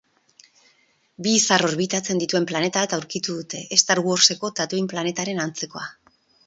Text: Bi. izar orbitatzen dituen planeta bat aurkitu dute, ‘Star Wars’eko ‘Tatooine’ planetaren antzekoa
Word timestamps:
Bi. 1.25 1.33
izar 1.39 1.65
orbitatzen 1.67 2.21
dituen 2.23 2.49
planeta 2.53 2.85
bat 2.87 2.97
aurkitu 2.99 3.39
dute, 3.43 3.63
‘Star 3.83 4.05
Wars’eko 4.09 4.53
‘Tatooine’ 4.61 4.93
planetaren 4.97 5.45
antzekoa 5.49 5.91